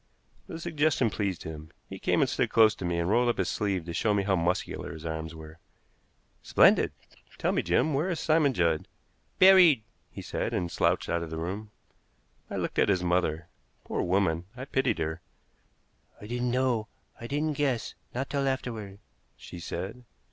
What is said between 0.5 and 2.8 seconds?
suggestion pleased him. He came and stood close